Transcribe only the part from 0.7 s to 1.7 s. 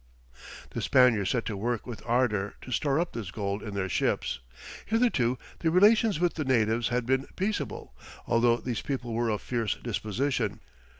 The Spaniards set to